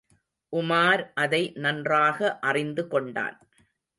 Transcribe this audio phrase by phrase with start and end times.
[0.53, 3.37] உமார் அதை நன்றாக அறிந்து கொண்டான்.